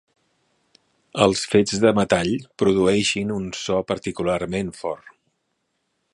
Els 1.25 1.43
fets 1.51 1.81
de 1.83 1.91
metall 1.99 2.33
produeixin 2.63 3.35
un 3.37 3.47
so 3.61 3.81
particularment 3.93 4.75
fort. 4.83 5.17